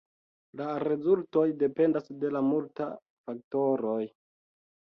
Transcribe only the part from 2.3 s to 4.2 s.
multa faktoroj.